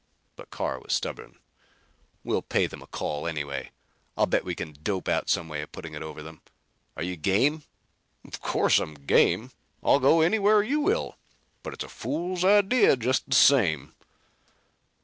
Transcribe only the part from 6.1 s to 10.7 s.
on them. Are you game?" "Of course I'm game. I'll go anywhere